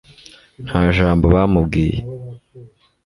[0.65, 1.97] nta jambo bamubwiye